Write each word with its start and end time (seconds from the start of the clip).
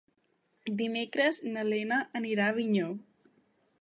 Dimecres 0.79 1.39
na 1.49 1.65
Lena 1.67 1.99
anirà 2.21 2.47
a 2.49 2.55
Avinyó. 2.55 2.89